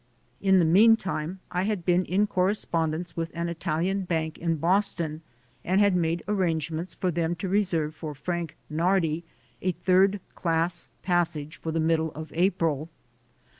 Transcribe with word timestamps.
In 0.41 0.57
the 0.57 0.65
meantime 0.65 1.41
I 1.51 1.61
had 1.65 1.85
been 1.85 2.05
in 2.05 2.25
corre 2.25 2.53
spondence 2.55 3.15
with 3.15 3.29
an 3.35 3.49
Italian 3.49 4.01
bank 4.05 4.39
in 4.39 4.55
Boston 4.55 5.21
and 5.63 5.79
had 5.79 5.95
made 5.95 6.23
arrangements 6.27 6.95
for 6.95 7.11
them 7.11 7.35
to 7.35 7.47
reserve 7.47 7.93
for 7.93 8.15
"Frank 8.15 8.57
Nardi" 8.67 9.23
a 9.61 9.73
third 9.73 10.19
class 10.33 10.89
passage 11.03 11.57
for 11.57 11.71
the 11.71 11.79
middle 11.79 12.11
of 12.13 12.31
April. 12.33 12.89